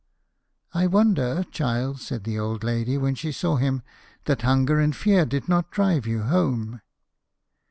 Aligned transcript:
"I 0.81 0.87
wonder, 0.87 1.43
child," 1.51 1.99
said 2.01 2.23
the 2.23 2.39
old 2.39 2.63
lady 2.63 2.97
when 2.97 3.13
she 3.13 3.31
saw 3.31 3.57
him," 3.57 3.83
that 4.25 4.41
hunger 4.41 4.79
and 4.79 4.95
fear 4.95 5.27
did 5.27 5.47
not 5.47 5.69
drive 5.69 6.07
you 6.07 6.23
home." 6.23 6.81